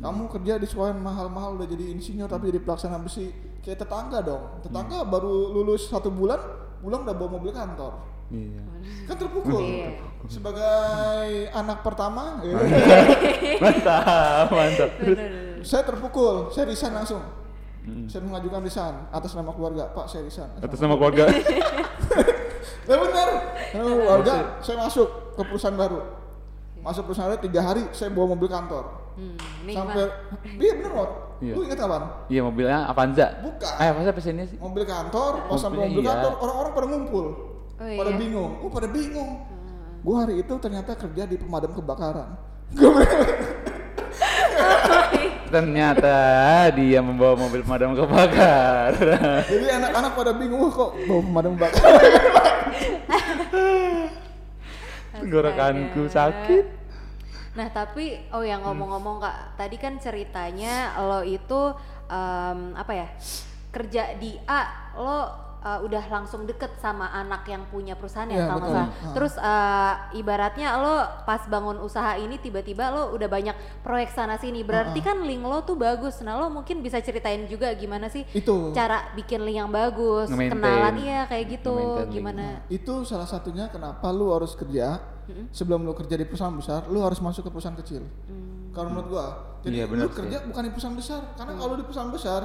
[0.00, 3.30] Kamu kerja di sekolah yang mahal-mahal udah jadi insinyur tapi jadi pelaksana besi
[3.60, 4.62] kayak tetangga dong.
[4.64, 6.40] Tetangga baru lulus satu bulan,
[6.80, 7.92] pulang udah bawa mobil kantor.
[8.32, 8.62] Iya.
[9.04, 9.60] Kan terpukul.
[9.60, 9.90] Iya.
[10.24, 12.56] Sebagai anak pertama, ya,
[13.60, 14.90] Mantap, mantap.
[15.60, 16.48] saya terpukul.
[16.48, 17.20] Saya resign langsung.
[17.84, 18.08] Hmm.
[18.08, 19.92] Saya mengajukan resign atas nama keluarga.
[19.92, 20.48] Pak, saya resign.
[20.64, 21.28] Atas nama keluarga.
[22.84, 23.28] Ya benar.
[23.72, 26.04] Keluarga, saya masuk ke perusahaan baru.
[26.84, 29.03] Masuk perusahaan baru tiga hari, saya bawa mobil kantor.
[29.14, 29.38] Hmm,
[29.70, 30.10] Sampai,
[30.58, 31.10] iya bener Mot.
[31.38, 31.54] Iya.
[31.54, 32.02] Lu inget kapan?
[32.26, 33.26] Iya mobilnya Avanza.
[33.46, 33.74] Bukan.
[33.78, 34.58] Eh Avanza pesennya sih.
[34.58, 36.10] mobil kantor, pas sampai mobil iya.
[36.10, 37.26] kantor, orang-orang pada ngumpul.
[37.74, 38.18] Oh, pada iya.
[38.18, 38.52] bingung.
[38.58, 39.30] Oh, pada bingung.
[40.04, 42.36] gue hari itu ternyata kerja di pemadam kebakaran
[45.48, 46.16] Ternyata
[46.76, 49.00] dia membawa mobil pemadam kebakaran.
[49.48, 51.94] jadi anak-anak pada bingung "Wah, kok bawa pemadam kebakaran
[55.24, 56.83] Tenggorokanku sakit.
[57.54, 61.70] Nah tapi oh yang ngomong-ngomong kak, tadi kan ceritanya lo itu
[62.10, 63.08] em, apa ya
[63.70, 65.18] kerja di A, lo
[65.64, 68.86] uh, udah langsung deket sama anak yang punya perusahaan ya Iya, kalau salah.
[68.86, 69.14] Ah.
[69.16, 74.62] Terus uh, ibaratnya lo pas bangun usaha ini tiba-tiba lo udah banyak proyek sana sini,
[74.62, 76.20] berarti Ah, kan link lo tuh bagus.
[76.22, 80.94] Nah lo mungkin bisa ceritain juga gimana sih itu cara bikin link yang bagus, kenalan
[81.00, 81.74] iya kayak gitu,
[82.06, 82.14] link.
[82.14, 82.62] gimana?
[82.68, 85.00] itu salah satunya kenapa lu harus kerja
[85.50, 88.02] sebelum lu kerja di perusahaan besar lu harus masuk ke perusahaan kecil.
[88.70, 89.26] Kalau menurut gua
[89.62, 90.16] jadi Iya, lu sih.
[90.18, 92.40] kerja bukan di perusahaan besar karena kalau di perusahaan besar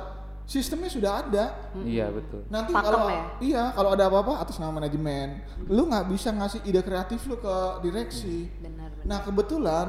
[0.46, 1.46] sistemnya sudah ada.
[1.78, 2.42] Iya betul.
[2.50, 3.24] nanti kalau ya?
[3.38, 5.46] iya kalau ada apa-apa atas nama manajemen.
[5.70, 8.50] Lu nggak bisa ngasih ide kreatif lu ke direksi.
[8.58, 9.06] Benar, benar.
[9.06, 9.88] nah kebetulan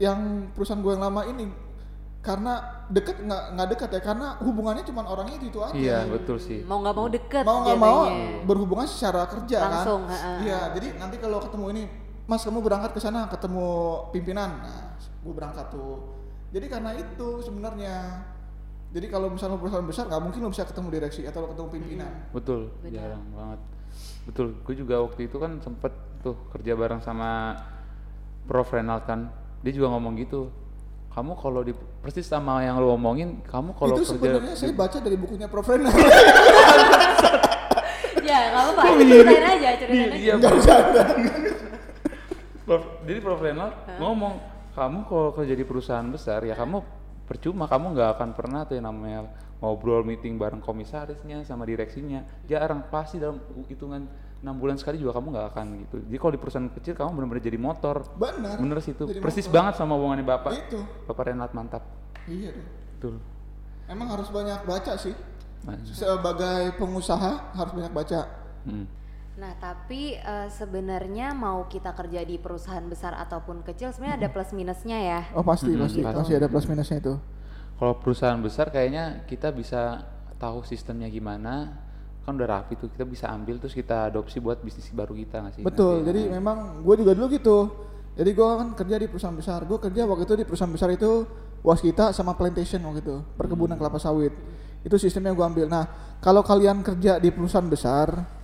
[0.00, 1.44] yang perusahaan gue yang lama ini
[2.20, 5.72] karena deket nggak nggak dekat ya karena hubungannya cuma orangnya itu, itu aja.
[5.72, 6.60] Iya betul sih.
[6.64, 8.00] Mau nggak mau deket mau nggak mau
[8.44, 10.32] berhubungan secara kerja Langsung, kan ha-ha.
[10.44, 11.82] iya jadi nanti kalau ketemu ini
[12.30, 13.66] mas kamu berangkat ke sana ketemu
[14.14, 16.14] pimpinan nah gue berangkat tuh
[16.54, 18.22] jadi karena itu sebenarnya
[18.94, 21.68] jadi kalau misalnya lo perusahaan besar nggak mungkin lo bisa ketemu direksi atau lo ketemu
[21.74, 22.74] pimpinan Betul.
[22.82, 22.94] Benar.
[22.94, 23.60] Jarang banget.
[24.26, 24.46] Betul.
[24.66, 25.94] Gue juga waktu itu kan sempet
[26.26, 27.54] tuh kerja bareng sama
[28.50, 29.30] Prof Renald kan.
[29.62, 30.50] Dia juga ngomong gitu.
[31.14, 31.70] Kamu kalau di
[32.02, 35.70] persis sama yang lu omongin, kamu kalau itu kerja sebenarnya saya baca dari bukunya Prof
[35.70, 35.90] Renal
[38.30, 40.74] ya nggak apa-apa ceritain aja ceritain aja Iya, nggak bisa
[42.70, 44.34] Prof, jadi Prof Renal ngomong,
[44.78, 46.78] kamu kalau kerja di perusahaan besar ya kamu
[47.26, 49.26] percuma, kamu nggak akan pernah tuh yang namanya
[49.58, 52.22] ngobrol meeting bareng komisarisnya sama direksinya.
[52.46, 54.06] Jarang pasti dalam hitungan
[54.40, 55.96] enam bulan sekali juga kamu nggak akan gitu.
[56.06, 57.96] Jadi kalau di perusahaan kecil kamu benar-benar jadi motor.
[58.14, 59.54] benar Bener sih itu, Jadi persis motor.
[59.58, 60.52] banget sama omongannya bapak.
[60.54, 60.78] itu
[61.10, 61.82] Bapak Renat mantap,
[62.30, 63.14] iya dong betul.
[63.90, 65.16] emang harus banyak baca sih
[65.60, 68.20] Nah, sebagai pengusaha harus banyak baca
[68.64, 68.84] hmm.
[69.40, 74.52] Nah, tapi eh, sebenarnya mau kita kerja di perusahaan besar ataupun kecil sebenarnya ada plus
[74.52, 75.20] minusnya ya.
[75.32, 76.18] oh pasti Mm-mm, pasti pasti.
[76.20, 77.14] pasti ada plus minusnya itu
[77.80, 80.04] Kalau perusahaan besar kayaknya kita bisa
[80.36, 81.72] tahu sistemnya gimana,
[82.28, 85.52] kan udah rapi tuh kita bisa ambil terus kita adopsi buat bisnis baru kita nggak
[85.56, 85.62] sih?
[85.64, 86.32] Betul, Nanti, jadi nah.
[86.36, 87.58] memang gue juga dulu gitu.
[88.20, 89.64] Jadi gue kan kerja di perusahaan besar.
[89.64, 91.24] Gue kerja waktu itu di perusahaan besar itu
[91.64, 94.36] waskita sama plantation waktu itu, perkebunan kelapa sawit.
[94.84, 95.64] Itu sistemnya gue ambil.
[95.72, 95.88] Nah,
[96.20, 98.39] kalau kalian kerja di perusahaan besar,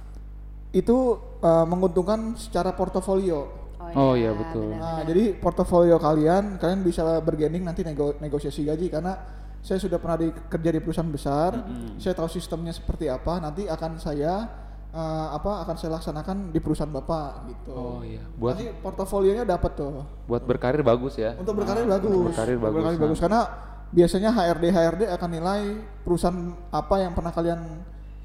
[0.77, 0.97] itu
[1.41, 3.65] eh, menguntungkan secara portofolio.
[3.97, 4.77] Oh, iya, betul.
[4.77, 4.83] benar.
[4.83, 9.15] Nah, jadi portofolio kalian, kalian bisa bargaining nanti nego- negosiasi gaji karena
[9.62, 11.55] saya sudah pernah di, kerja di perusahaan besar,
[11.97, 13.39] saya tahu sistemnya seperti apa.
[13.39, 14.43] Nanti akan saya
[14.91, 17.73] eh, apa akan saya laksanakan di perusahaan bapak gitu.
[17.73, 20.03] Oh iya, buat Nanti portofolionya dapat tuh.
[20.27, 21.33] buat berkarir bagus ya.
[21.39, 22.11] Untuk berkarir Nah, bagus.
[22.11, 22.77] Untuk berkarir Untuk bagus.
[22.77, 23.05] berkarir nah.
[23.07, 23.41] bagus karena
[23.87, 25.61] biasanya HRD HRD akan nilai
[26.03, 27.61] perusahaan apa yang pernah kalian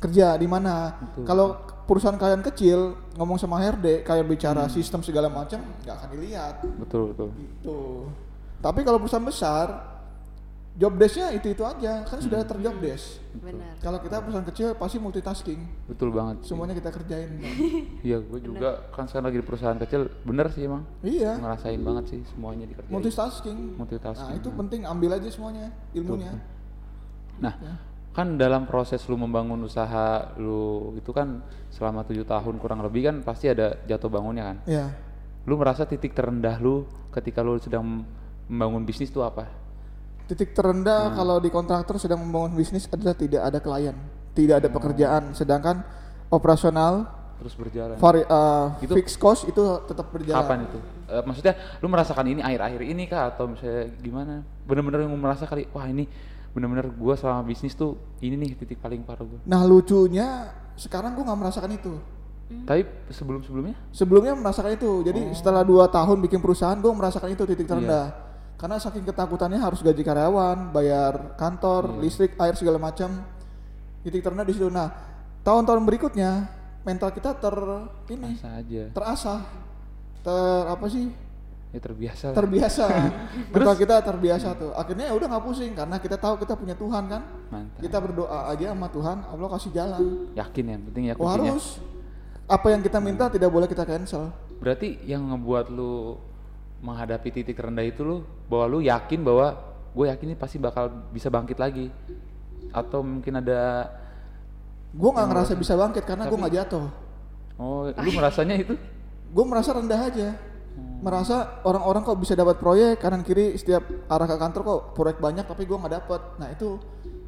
[0.02, 0.98] kerja di mana.
[1.22, 1.54] Kalau
[1.92, 2.80] perusahaan kalian kecil
[3.14, 4.72] ngomong sama HRD kalian bicara Hmm.
[4.72, 7.30] sistem segala macam nggak akan dilihat Betul betul.
[7.36, 7.80] gitu.
[8.58, 9.68] Tapi kalau perusahaan besar
[10.72, 13.20] job desk-nya itu itu aja kan sudah terjob desk.
[13.34, 13.76] Benar.
[13.78, 16.40] Kalau kita perusahaan kecil pasti multitasking, Betul banget.
[16.40, 16.48] sih.
[16.48, 17.28] semuanya kita kerjain.
[18.02, 20.88] Iya, gue juga kan sekarang lagi di perusahaan kecil, bener sih emang.
[21.02, 22.88] iya, Ngerasain banget sih semuanya dikerjain.
[22.90, 23.60] multitasking.
[23.76, 24.32] Multitasking.
[24.32, 26.40] Nah itu penting ambil aja semuanya ilmunya.
[27.38, 27.54] Nah,
[28.12, 31.40] kan dalam proses lu membangun usaha lu itu kan
[31.72, 34.58] selama tujuh tahun kurang lebih kan pasti ada jatuh bangunnya kan.
[34.68, 34.86] Ya.
[35.48, 36.84] Lu merasa titik terendah lu
[37.16, 38.04] ketika lu sedang
[38.52, 39.48] membangun bisnis itu apa?
[40.28, 43.96] Titik terendah kalau di kontraktor sedang membangun bisnis adalah tidak ada klien,
[44.36, 45.84] tidak ada pekerjaan, sedangkan
[46.32, 47.08] operasional
[47.42, 47.96] Terus berjalan.
[47.98, 50.40] vari, uh, Itu- fixed cost itu tetap berjalan.
[50.46, 50.80] Kapan itu?
[51.12, 54.34] Eh, maksudnya lu merasakan ini akhir-akhir ini kah atau misalnya gimana?
[54.64, 56.08] Bener-bener yang merasa kali wah ini
[56.52, 59.40] bener-bener gua selama bisnis tuh ini nih titik paling parah gua.
[59.48, 61.94] Nah lucunya sekarang gua nggak merasakan itu.
[62.52, 65.32] Tapi sebelum-sebelumnya Sebelumnya merasakan itu, jadi Oh.
[65.32, 67.50] setelah dua tahun bikin perusahaan gue merasakan itu Iya.
[67.56, 68.12] titik terendah.
[68.60, 72.00] Karena saking ketakutannya harus gaji karyawan, bayar kantor, Iya.
[72.04, 73.24] listrik, air segala macam.
[74.04, 74.68] Titik terendah di situ.
[74.68, 74.92] Nah
[75.48, 76.52] tahun-tahun berikutnya
[76.84, 77.56] mental kita ter
[78.12, 78.36] ini
[78.92, 79.42] terasah,
[80.20, 81.08] ter apa sih
[81.72, 82.26] ya terbiasa.
[82.32, 82.36] Lah.
[82.36, 82.84] terbiasa
[83.52, 84.72] mental kita terbiasa tuh.
[84.76, 87.22] Akhirnya ya udah nggak pusing karena kita tahu kita punya Tuhan kan?
[87.48, 87.80] Mantap.
[87.80, 90.02] Kita berdoa aja sama Tuhan Allah kasih jalan.
[90.36, 91.52] Yakin ya penting ya oh, kuncinya.
[91.56, 91.68] harus.
[92.52, 94.36] Apa yang kita minta tidak boleh kita cancel.
[94.60, 96.20] Berarti yang ngebuat lu
[96.84, 98.18] menghadapi titik rendah itu lu
[98.52, 99.56] bahwa lu yakin bahwa
[99.92, 101.88] gue yakin ini pasti bakal bisa bangkit lagi.
[102.76, 103.88] Atau mungkin ada
[104.92, 106.86] gue nggak ngerasa bisa bangkit karena gue nggak jatuh.
[107.56, 108.76] Oh lu merasanya itu?
[109.32, 110.51] Gue merasa rendah aja
[111.02, 115.46] merasa orang-orang kok bisa dapat proyek kanan kiri setiap arah ke kantor kok proyek banyak
[115.50, 116.22] tapi gue nggak dapet.
[116.38, 116.78] Nah itu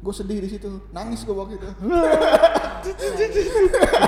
[0.04, 0.70] gue sedih di situ.
[0.94, 1.68] Nangis gue waktu itu.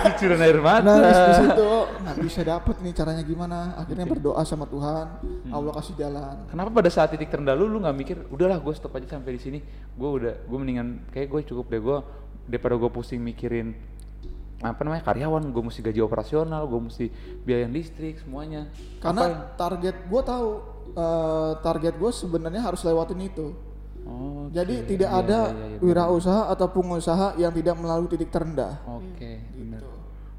[0.07, 0.87] Cucuran air mata.
[0.87, 1.71] nangis di situ.
[2.05, 3.59] Nggak bisa dapet nih caranya gimana.
[3.75, 5.07] Akhirnya berdoa sama Tuhan.
[5.51, 6.47] Allah kasih jalan.
[6.47, 9.41] Kenapa pada saat titik terendah lu lu nggak mikir, udahlah gue stop aja sampai di
[9.43, 9.59] sini.
[9.97, 11.99] Gue udah, gue mendingan kayak gue cukup deh gue
[12.47, 13.75] daripada gue pusing mikirin
[14.57, 17.07] apa namanya karyawan, gue mesti gaji operasional, gue mesti
[17.45, 18.73] biaya listrik semuanya.
[18.99, 20.49] karena Apa target gue tahu
[20.97, 23.53] eh, target gue sebenarnya harus lewatin itu
[24.09, 28.81] oh, jadi tidak Iya, ada iya, iya, wirausaha atau pengusaha yang tidak melalui titik terendah
[28.89, 29.85] Oke, benar.
[29.85, 29.91] Gitu.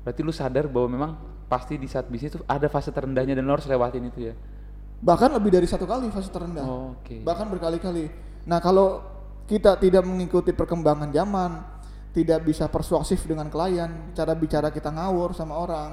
[0.01, 1.11] Berarti lu sadar bahwa memang
[1.45, 4.35] pasti di saat bisnis itu ada fase terendahnya dan lu harus lewatin itu ya.
[4.97, 7.21] bahkan lebih dari satu kali fase terendah Oh, Oke.
[7.21, 8.09] bahkan berkali-kali.
[8.49, 9.03] Nah kalau
[9.45, 11.51] kita tidak mengikuti perkembangan zaman,
[12.15, 15.91] tidak bisa persuasif dengan klien, cara bicara kita ngawur sama orang,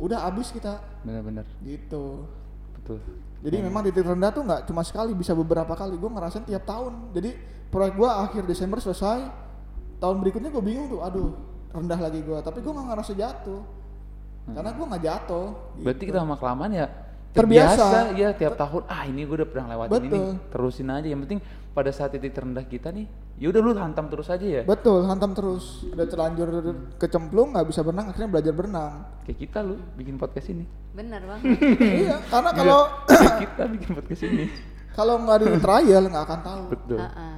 [0.00, 1.46] udah habis kita Benar-benar.
[1.62, 2.26] gitu.
[2.78, 2.98] Betul.
[3.42, 5.98] Jadi memang titik rendah tuh nggak cuma sekali, bisa beberapa kali.
[5.98, 7.14] Gue ngerasain tiap tahun.
[7.14, 7.30] Jadi
[7.70, 9.26] proyek gue akhir Desember selesai,
[9.98, 11.34] tahun berikutnya gue bingung tuh, aduh
[11.74, 12.38] rendah lagi gue.
[12.42, 13.62] Tapi gue nggak ngerasa jatuh,
[14.50, 15.46] karena gue nggak jatuh.
[15.82, 16.86] Berarti kita lama kelamaan ya
[17.32, 18.12] Terbiasa.
[18.12, 20.32] ya tiap tahun ah ini gue udah pernah lewatin ini Betul.
[20.52, 21.40] terusin aja yang penting
[21.72, 23.08] pada saat titik terendah kita nih
[23.40, 25.88] ya udah lu hantam terus aja ya Betul, hantam terus.
[25.88, 26.48] Udah terlanjur
[27.00, 28.92] kecemplung, nggak bisa berenang, akhirnya belajar berenang.
[29.24, 31.56] kayak kita lu bikin podcast ini Bener banget.
[32.04, 34.44] iya, karena kalau Kayak kita bikin podcast ini
[34.98, 36.64] kalau nggak di trial nggak akan tahu.
[36.68, 37.36] betul Heeh.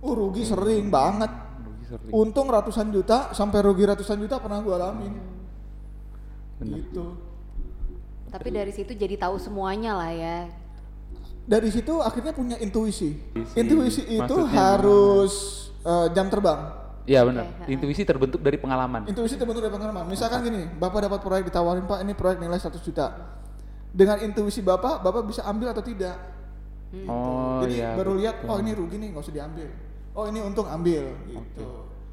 [0.00, 1.32] Uh, rugi sering banget.
[1.60, 2.12] Rugi sering.
[2.12, 5.12] Untung ratusan juta sampai rugi ratusan juta pernah gue alamin.
[6.60, 6.76] Bener.
[6.80, 7.04] Gitu.
[8.34, 10.50] Tapi dari situ jadi tahu semuanya lah ya.
[11.46, 13.14] Dari situ akhirnya punya intuisi.
[13.30, 13.54] Intuisi.
[13.54, 15.34] Intuisi itu Maksudnya harus
[15.86, 16.82] eh, jam terbang.
[17.04, 17.44] Iya benar.
[17.46, 17.70] Ha-ha.
[17.70, 19.06] Intuisi terbentuk dari pengalaman.
[19.06, 20.08] Intuisi terbentuk dari pengalaman.
[20.08, 23.06] Misalkan gini, Bapak dapat proyek ditawarin Pak, ini proyek nilai 100 juta.
[23.94, 26.16] Dengan intuisi Bapak, Bapak bisa ambil atau tidak.
[27.06, 27.92] Oh Jadi iya.
[27.94, 28.50] baru lihat, betul.
[28.50, 29.68] oh ini rugi nih, nggak usah diambil.
[30.14, 31.66] Oh ini untung ambil, gitu.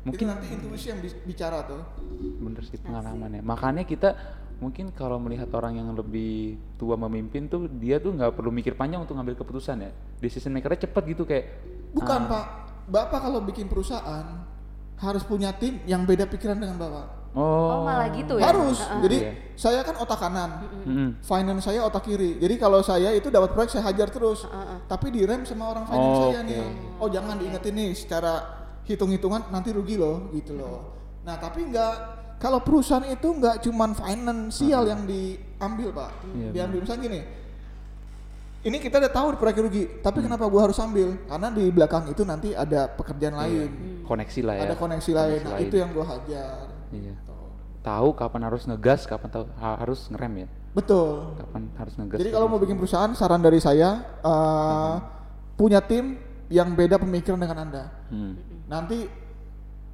[0.03, 1.81] Mungkin- Itu nanti intuisi yang bi- bicara tuh.
[2.41, 3.41] bener sih pengalaman ya.
[3.45, 4.09] Makanya kita
[4.61, 9.01] mungkin kalau melihat orang yang lebih tua memimpin tuh dia tuh nggak perlu mikir panjang
[9.01, 9.91] untuk ngambil keputusan ya.
[10.21, 11.45] Decision makernya cepet gitu kayak.
[11.91, 12.45] Bukan ah, Pak,
[12.87, 14.45] Bapak kalau bikin perusahaan
[15.01, 17.05] harus punya tim yang beda pikiran dengan Bapak.
[17.31, 17.41] Oh.
[17.41, 18.51] Oh, malah gitu ya.
[18.51, 18.77] Harus.
[18.77, 19.01] Heeh.
[19.01, 19.31] Jadi Iya.
[19.55, 20.51] saya kan otak kanan,
[20.83, 21.09] Mm-mm.
[21.23, 22.37] finance saya otak kiri.
[22.37, 24.45] Jadi kalau saya itu dapat proyek saya hajar terus.
[24.85, 26.49] Tapi direm sama orang finance Oh, saya oke.
[26.51, 26.61] nih.
[27.01, 28.33] Oh jangan diingetin nih secara
[28.83, 30.91] hitung-hitungan nanti rugi loh gitu loh.
[31.23, 37.03] Nah tapi nggak kalau perusahaan itu nggak cuman finansial yang diambil pak, Iya, diambil misalnya
[37.05, 37.21] gini.
[38.61, 41.17] Ini kita udah tahu proyek rugi, tapi kenapa gua harus ambil?
[41.25, 43.69] Karena di belakang itu nanti ada pekerjaan lain,
[44.05, 44.61] Koneksi lah ya.
[44.69, 45.39] ada koneksi lain.
[45.41, 45.65] Nah, lain.
[45.65, 46.69] itu yang gua hajar.
[46.93, 47.13] Iya.
[47.17, 47.37] Gitu.
[47.81, 50.47] Tahu kapan harus ngegas, kapan tahu ha- harus ngerem ya.
[50.77, 51.33] Betul.
[51.41, 52.17] Kapan harus ngegas.
[52.21, 53.89] Jadi kalau mau bikin perusahaan, saran dari saya
[54.21, 54.93] eh,
[55.57, 56.21] punya tim
[56.53, 57.83] yang beda pemikiran dengan anda.
[58.13, 58.37] Hmm.
[58.69, 59.09] Nanti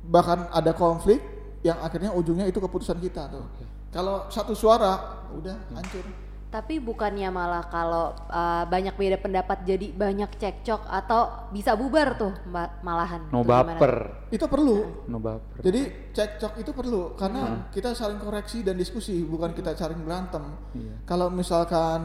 [0.04, 1.24] bahkan ada konflik
[1.66, 3.46] yang akhirnya ujungnya itu keputusan kita tuh.
[3.90, 6.06] Kalau satu suara, udah hancur.
[6.48, 12.32] Tapi bukannya malah kalau uh, banyak beda pendapat jadi banyak cekcok atau bisa bubar tuh
[12.48, 13.28] ma- malahan.
[13.36, 14.28] No baper.
[14.32, 15.04] Itu perlu.
[15.12, 15.60] No baper.
[15.60, 20.56] Jadi cekcok itu perlu karena kita saling koreksi dan diskusi, bukan kita saling berantem.
[20.72, 21.04] Iya.
[21.04, 22.02] Kalau misalkan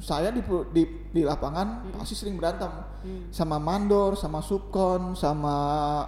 [0.00, 0.40] saya di
[0.72, 2.72] di, di lapangan pasti sering berantem
[3.28, 5.56] sama mandor, sama subkon, sama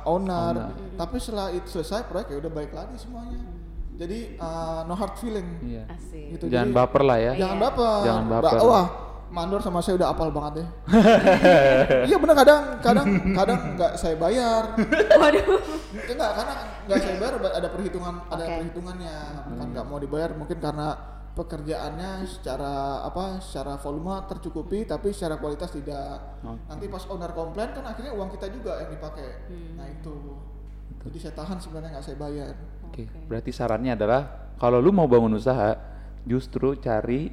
[0.08, 0.72] owner.
[0.96, 3.55] Tapi setelah itu selesai proyek ya udah baik lagi semuanya.
[3.96, 5.48] Jadi uh, no hard feeling.
[5.64, 5.84] Iya.
[5.88, 6.36] Asik.
[6.36, 6.44] Gitu.
[6.52, 7.32] Jangan Jadi, baper lah ya.
[7.34, 8.00] Jangan baper.
[8.04, 8.60] Jangan Ba- baper.
[8.68, 8.86] Wah,
[9.32, 10.66] mandor sama saya udah apal banget ya.
[12.08, 14.76] iya bener kadang kadang kadang nggak saya bayar.
[15.16, 15.60] Waduh.
[15.96, 16.54] Enggak, karena
[16.86, 18.54] nggak saya bayar ada perhitungan ada Oke.
[18.62, 19.16] perhitungannya.
[19.50, 20.88] Bukan nggak mau dibayar mungkin karena
[21.36, 26.40] pekerjaannya secara apa secara volume tercukupi tapi secara kualitas tidak.
[26.44, 26.68] Oke.
[26.68, 29.28] Nanti pas owner komplain kan akhirnya uang kita juga yang dipakai.
[29.74, 30.16] Nah itu.
[31.06, 32.54] Jadi saya tahan sebenarnya nggak saya bayar.
[32.88, 35.76] Oke, berarti sarannya adalah kalau lu mau bangun usaha,
[36.24, 37.28] justru cari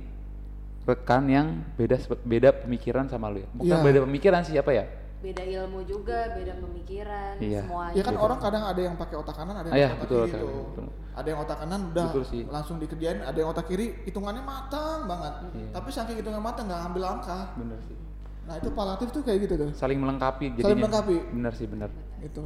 [0.84, 1.48] rekan yang
[1.80, 3.48] beda beda pemikiran sama lu ya.
[3.56, 3.86] Bukan Iya.
[3.86, 4.86] beda pemikiran sih apa ya?
[5.24, 7.64] Beda ilmu juga, beda pemikiran, Iya.
[7.64, 7.96] semuanya.
[7.96, 10.04] Ya kan orang kadang ada yang pakai otak kanan, ada yang Ah, iya, pakai otak
[10.04, 10.64] betul, kiri betul, tuh.
[10.68, 10.88] betul.
[11.14, 12.44] Ada yang otak kanan udah Betul sih.
[12.52, 15.34] langsung dikerjain, ada yang otak kiri hitungannya matang banget.
[15.56, 15.70] Iya.
[15.72, 17.56] Tapi saking hitungan matang nggak ambil langkah.
[17.56, 17.96] Bener sih.
[18.44, 19.70] Nah itu palatif tuh kayak gitu tuh.
[19.72, 20.68] Saling melengkapi jadinya.
[20.68, 21.16] Saling melengkapi.
[21.32, 21.90] Bener sih, bener.
[22.20, 22.44] Itu.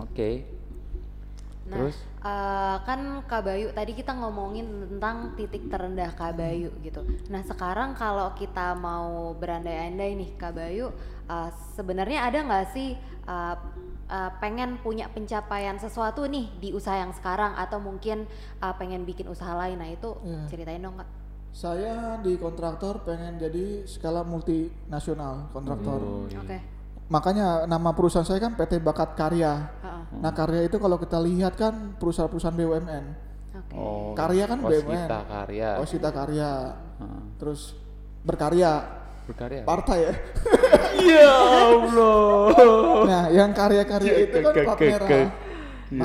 [0.00, 0.48] Oke.
[1.70, 1.96] Nah, Terus?
[2.02, 7.06] eh, kan Kak Bayu tadi kita ngomongin tentang titik terendah Kak Bayu gitu.
[7.30, 10.90] Nah, sekarang kalau kita mau berandai-andai nih Kak Bayu,
[11.30, 13.56] eh, sebenarnya ada nggak sih eh,
[14.10, 18.26] eh, pengen punya pencapaian sesuatu nih di usaha yang sekarang atau mungkin
[18.58, 19.78] eh, pengen bikin usaha lain?
[19.78, 20.50] Nah, itu Iya.
[20.50, 21.06] ceritain dong Kak.
[21.50, 25.98] Saya di kontraktor pengen jadi skala multinasional kontraktor.
[25.98, 26.38] Oh, iya.
[26.42, 26.58] Oke.
[27.10, 29.66] Makanya nama perusahaan saya kan PT Bakat Karya.
[29.82, 30.22] Heeh.
[30.22, 33.04] Nah karya itu kalau kita lihat kan perusahaan-perusahaan BUMN.
[33.50, 33.74] Oke.
[33.74, 35.10] Oh, Karya kan BUMN.
[35.10, 35.70] Waskita karya.
[35.82, 36.52] Osita Karya.
[37.02, 37.22] Heeh.
[37.42, 37.74] Terus
[38.22, 38.72] berkarya.
[39.26, 39.62] Berkarya.
[39.66, 40.12] Partai ya.
[41.18, 41.34] ya
[41.74, 42.46] Allah.
[43.06, 45.10] nah yang karya-karya itu kan plat merah.
[45.10, 45.26] Iya.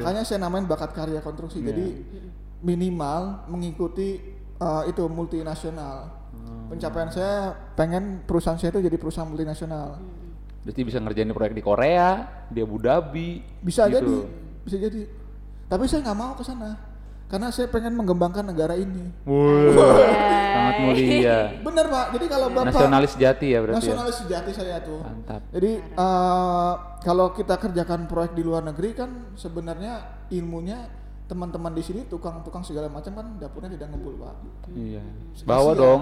[0.01, 1.61] Makanya saya namain Bakat Karya Konstruksi.
[1.61, 1.85] Jadi
[2.65, 4.17] minimal mengikuti
[4.57, 6.09] uh, itu multinasional.
[6.33, 6.73] Hmm.
[6.73, 10.01] Pencapaian saya pengen perusahaan saya itu jadi perusahaan multinasional.
[10.65, 13.37] Berarti bisa ngerjain proyek di Korea, di Abu Dhabi.
[13.61, 14.01] Bisa gitu.
[14.01, 14.15] jadi,
[14.65, 15.01] bisa jadi.
[15.69, 16.73] Tapi saya nggak mau ke sana.
[17.25, 19.09] Karena saya pengen mengembangkan negara ini.
[19.25, 19.73] Wuh,
[20.53, 21.57] sangat mulia.
[21.61, 22.05] Bener Pak.
[22.17, 23.81] Jadi kalau Bapak Nasionalis sejati ya berarti ya.
[23.81, 25.01] nasionalis sejati saya tuh.
[25.01, 25.41] Mantap.
[25.49, 30.85] Jadi eh, kalau kita kerjakan proyek di luar negeri kan sebenarnya ilmunya
[31.25, 34.35] teman-teman di sini tukang-tukang segala macam kan dapurnya tidak ngumpul Pak.
[34.77, 35.01] Iya.
[35.49, 36.01] Bawa dong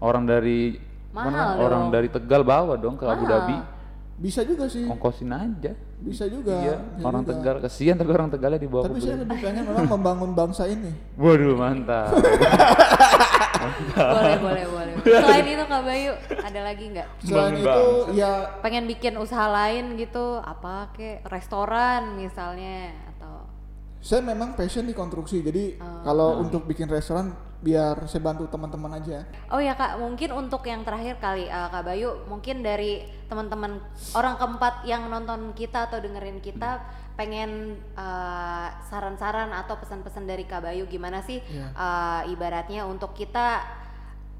[0.00, 0.80] orang dari
[1.12, 1.40] Mahal mana?
[1.44, 1.60] dong.
[1.60, 3.32] Orang dari Tegal bawa dong ke Abu Mahal.
[3.32, 3.56] Dhabi.
[4.18, 4.84] Bisa juga sih.
[4.86, 5.72] Ongkosin aja.
[6.02, 6.54] Bisa juga.
[6.58, 7.32] Iya, bisa orang juga.
[7.38, 10.92] Tegal kesian tapi orang Tegalnya dibawa Tapi ke saya lebih pengen memang membangun bangsa ini.
[11.22, 12.12] Waduh, mantap.
[13.92, 14.94] boleh, boleh, boleh.
[15.02, 17.08] Selain itu Kak Bayu, ada lagi nggak?
[17.22, 23.46] Selain itu ya Pengen bikin usaha lain gitu, apa kek restoran misalnya atau
[24.02, 25.42] saya memang passion di konstruksi.
[25.42, 26.02] Jadi Oh.
[26.02, 27.30] kalau untuk bikin restoran
[27.62, 29.22] biar saya bantu teman-teman aja.
[29.48, 33.78] Oh ya kak, mungkin untuk yang terakhir kali eh, kak Bayu, mungkin dari teman-teman
[34.12, 36.82] orang keempat yang nonton kita atau dengerin kita,
[37.14, 41.70] pengen eh, saran-saran atau pesan-pesan dari kak Bayu gimana sih Iya.
[41.70, 43.62] eh, ibaratnya untuk kita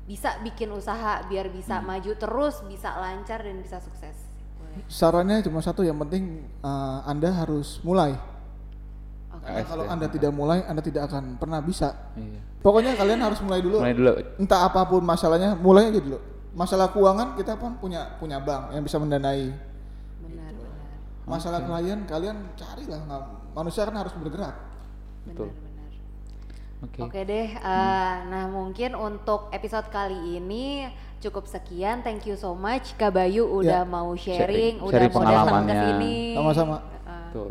[0.02, 1.94] bisa bikin usaha biar bisa Hmm.
[1.94, 4.18] maju terus, bisa lancar dan bisa sukses.
[4.58, 4.82] Boleh.
[4.90, 8.18] Sarannya cuma satu, yang penting eh, Anda harus mulai.
[9.42, 12.14] Karena kalau Anda tidak mulai, Anda tidak akan pernah bisa.
[12.14, 12.38] Iya.
[12.62, 13.82] Pokoknya kalian harus mulai dulu.
[13.82, 14.12] Mulai dulu.
[14.38, 16.18] Entah apa pun masalahnya, mulai aja dulu.
[16.54, 19.50] Masalah keuangan kita pun punya punya bank yang bisa mendanai.
[20.22, 23.00] Benar, benar, Masalah klien kalian carilah.
[23.50, 24.54] Manusia kan harus bergerak.
[25.26, 25.50] Betul.
[25.50, 25.90] benar.
[26.82, 26.98] Oke.
[27.02, 30.90] Oke deh, eh, nah mungkin untuk episode kali ini
[31.22, 32.02] cukup sekian.
[32.02, 33.88] Thank you so much Kak Bayu udah Ya.
[33.88, 36.14] mau Sharing- sharing, udah sharing mau datang ke sini.
[36.34, 36.76] Sama-sama.
[36.78, 37.22] Heeh.
[37.30, 37.50] Betul.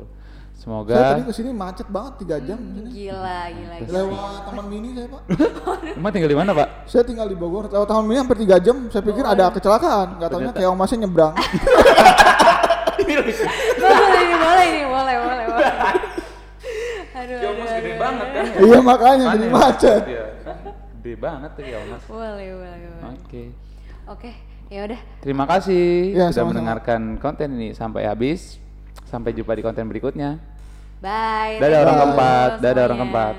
[0.62, 2.62] Saya Semoga tadi ke sini macet banget tiga jam.
[2.62, 2.94] sini.
[2.94, 3.98] Gila, gila, gila.
[3.98, 5.22] Lewat Taman Mini saya pak.
[5.98, 6.68] Emang tinggal di mana, Pak?
[6.86, 7.66] saya tinggal di Bogor.
[7.66, 8.78] Lewat Taman Mini hampir tiga jam.
[8.94, 10.22] Saya pikir ada kecelakaan.
[10.22, 11.34] Gak taunya kayak masnya nyebrang.
[13.02, 13.26] boleh
[14.22, 15.74] ini, boleh ini, boleh, boleh, boleh.
[17.10, 18.46] Aduh, aduh, aduh, gede banget kan?
[18.62, 20.02] iya makanya jadi macet.
[20.06, 20.26] Iya.
[21.02, 22.04] Gede banget tuh ya, Mas.
[22.06, 23.14] Boleh, boleh, boleh.
[23.18, 23.44] Oke.
[24.06, 24.32] Oke,
[24.70, 25.00] ya udah.
[25.26, 28.62] Terima kasih Ya, sudah mendengarkan konten ini sampai habis.
[29.10, 30.51] Sampai jumpa di konten berikutnya.
[31.02, 31.58] Bye.
[31.58, 33.36] Dadah orang keempat, dadah orang keempat.